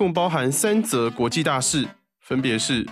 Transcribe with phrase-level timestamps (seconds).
[0.00, 1.86] 共包含三则国际大事，
[2.22, 2.86] 分别是：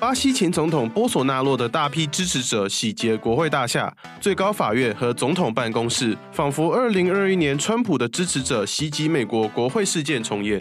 [0.00, 10.60] 巴西前总统波索纳洛的大批支持者洗劫国会大厦、最高法院和总统办公室，仿佛2021年川普的支持者袭击美国国会事件重演。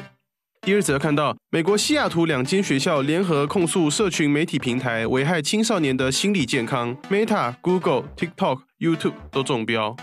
[0.61, 9.95] 第二则看到，美国西雅图两间学校联合控诉社群媒体平台危害青少年的心理健康，Meta、Google、TikTok、YouTube 都中标。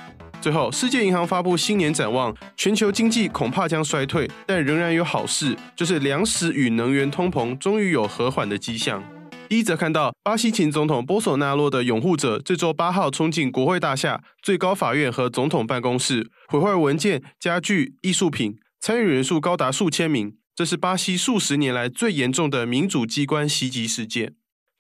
[0.45, 9.03] 最后，世界银行发布新年展望，全球经济恐怕将衰退，但仍然有好事，就是粮食与能源通膨终于有和缓的迹象。
[9.49, 20.37] 一则看到，巴西前总统波索纳洛的拥护者这周八号冲进国会大厦、最高法院和总统办公室，毁坏文件、家具、艺术品，参与人数高达数千名。
[20.55, 24.35] 这是巴西数十年来最严重的民主机关袭击事件。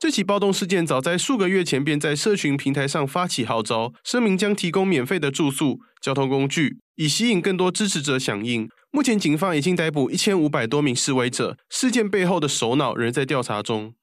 [0.04, 8.68] 这起暴动事件早在数个月前便在社群平台上发起号召，声明将提供免费的住宿、交通工具，以吸引更多支持者响应。
[8.90, 13.94] 目前警方已经逮捕一千五百多名示威者，事件背后的首脑仍在调查中。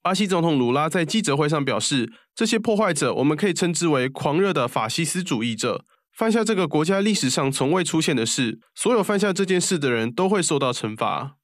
[0.00, 5.84] 巴西总统鲁拉在记者会上表示：“这些破坏者，我们可以称之为狂热的法西斯主义者，
[6.16, 8.58] 犯下这个国家历史上从未出现的事。
[8.74, 11.34] 所有犯下这件事的人都会受到惩罚。”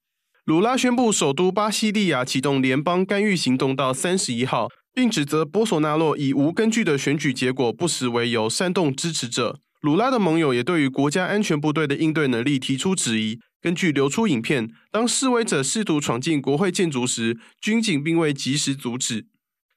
[0.47, 9.59] 鲁拉宣布，首都巴西利亚启动联邦干预行动到三十一号，并指责波索纳洛以无根据的选举结果不实为由煽动支持者。
[9.81, 13.41] 鲁拉的盟友也对于国家安全部队的应对能力提出质疑。
[13.61, 19.25] 根据流出影片，当示威者试图闯进国会建筑时，军警并未及时阻止。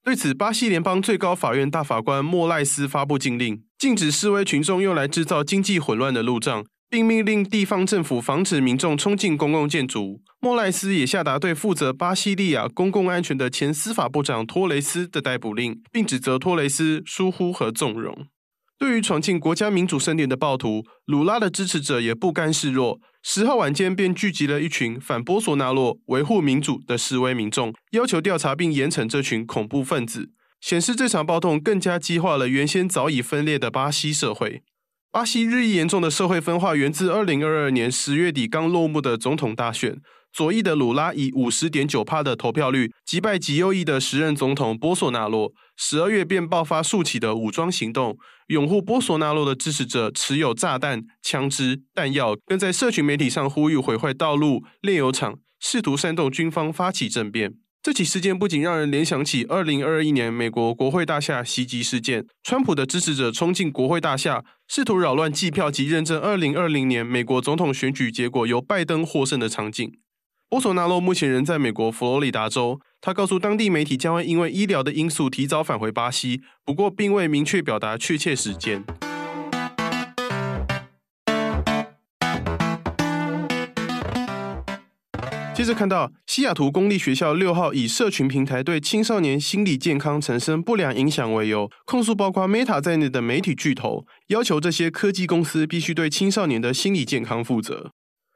[0.05, 6.65] 对此，巴西联邦最高法院大法官莫赖斯发布禁令，禁止示威群众用来制造经济混乱的路障。
[6.91, 10.21] 并命令地方政府防止民众冲进公共建筑。
[10.41, 18.27] 莫赖斯也下达对负责巴西利亚公共安全的前司法部长托雷斯的逮捕令，并指责托雷斯疏忽和纵容。
[18.77, 22.99] 对于闯进国家民主圣殿的暴徒，鲁拉的支持者也不甘示弱。
[23.23, 30.31] 十号晚间便聚集了一群反波索纳洛、维护民主的示威民众，要求调查并严惩这群恐怖分子，
[30.63, 34.63] 显示这场暴动更加激化了原先早已分裂的巴西社会。
[35.13, 40.01] 巴西日益严重的社会分化源自二零二二年十月底刚落幕的总统大选。
[40.33, 45.53] 左翼的鲁拉以五十点九趴的投票率击败极右翼的时任总统波索纳洛。
[45.77, 48.17] 十二月便爆发数起的武装行动，
[48.47, 57.55] 拥护波索纳洛的支持者持有炸弹、枪支、弹药，更在社群媒体上呼吁毁坏道路、炼油厂，试图煽动军方发起政变。
[57.83, 69.93] 这起事件不仅让人联想起二零二一年美国国会大厦袭击事件，川普的支持者冲进国会大厦，试图扰乱计票及认证二零二零年美国总统选举结果由拜登获胜的场景。
[70.49, 78.85] 波索纳洛目前仍在美国佛罗里达州，他告诉当地媒体将会因为医疗的因素提早返回巴西，不过并未明确表达确切时间。
[85.61, 97.91] 接着看到，西雅图公立学校六号以社群平台对青少年心理健康产生不良影响为由，控诉包括 Meta 在内的媒体巨头，要求这些科技公司必须对青少年的心理健康负责。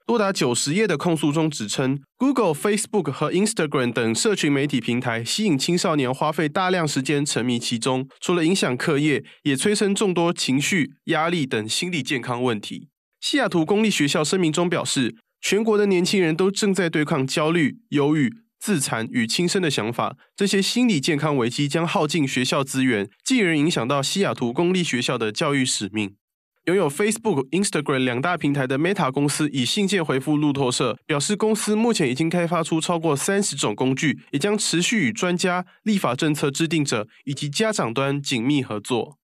[0.06, 12.88] 多达九十页的控诉中指称，Google、Facebook 和 Instagram 等社群媒体平台吸引青少年花费大量时间沉迷其中，除了影响课业，也催生众多情绪、压力等心理健康问题。
[13.18, 20.16] 西雅图公立学校声明中表示，全国的年轻人都正在对抗焦虑、忧郁、自残与轻生的想法。
[20.34, 26.14] 这些心理健康危机将耗尽学校资源，进而影响到西雅图公立学校的教育使命。
[26.64, 39.18] 拥有 Facebook、Instagram 两大平台的 Meta 公司以信件回复路透社，表示公司目前已经开发出超过三十种工具，也将持续与专家、立法政策制定者以及家长端紧密合作。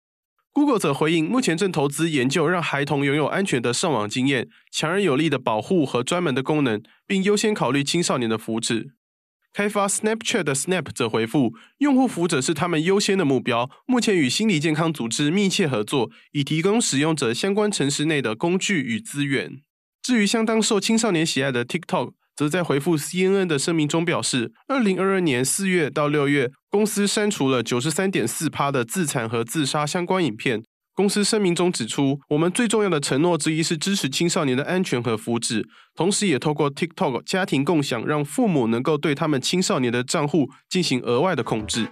[0.52, 8.90] Google 则回应，目前正投资研究让孩童拥有安全的上网经验、强而有力的保护和专门的功能，并优先考虑青少年的福祉。
[9.52, 13.70] 开发 Snapchat 的 Snap 则回复，用户福祉是他们优先的目标。
[13.88, 19.62] 目前与心理健康组织密切合作，以提供使用者相关城市内的工具与资源。
[20.04, 30.64] 至于相当受青少年喜爱的 TikTok，则在回复 CNN 的声明中表示，二零二二年四月到六月，公司删除了九十三点四趴的自残和自杀相关影片。
[30.96, 41.90] 公司声明中指出，我们最重要的承诺之一是支持青少年的安全和福祉，同时也透过 TikTok 家庭共享，让父母能够对他们青少年的账户进行额外的控制。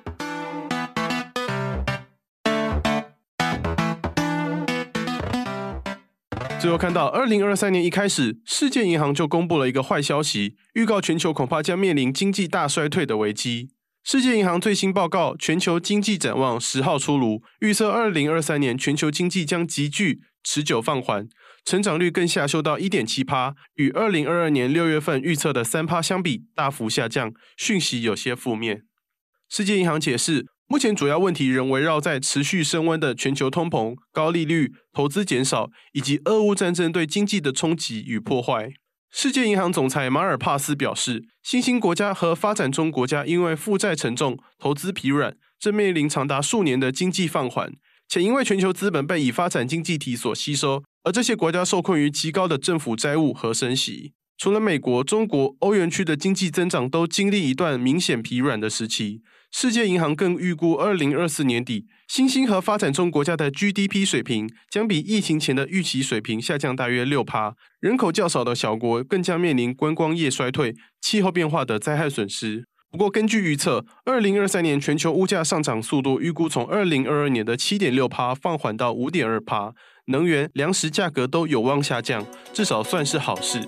[6.60, 13.70] 最后看到，二零二三年一开始，世界银行就公布了一个坏消息，预告全球恐怕将面临经济大衰退的危机。
[14.04, 21.30] 世界银行最新报告《全球经济展望》十号出炉，预测二零二三年全球经济将急剧持久放缓，
[21.64, 28.82] 成长率更下修到一点七趴，与二零二二年六月份预测的三趴相比大幅下降，讯息有些负面。
[29.48, 38.74] 世界银行解释，目前主要问题仍围绕在持续升温的全球通膨、高利率、投资减少以及俄乌战争对经济的冲击与破坏。
[39.10, 47.72] 世界银行总裁马尔帕斯表示，新兴国家和发展中国家因为负债沉重、投资疲软，正面临长达数年的经济放缓，
[48.10, 54.12] 且因为全球资本被已发展经济体所吸收，而这些国家受困于极高的政府债务和升息。
[54.38, 59.22] 除了美国、中国、欧元区的经济增长都经历一段明显疲软的时期。
[59.60, 67.56] 世界银行更预估，二零二四年底，新兴和发展中国家的 GDP 水平将比疫情前的预期水平下降大约六趴。
[67.80, 72.68] 人口较少的小国更将面临观光业衰退、气候变化的灾害损失。
[72.92, 79.74] 不过，根据预测，二零二三年全球物价上涨速度预估从二零二二年的七点六趴放缓到五点二趴，
[80.06, 82.24] 能源、粮食价格都有望下降，
[82.54, 83.68] 至少算是好事。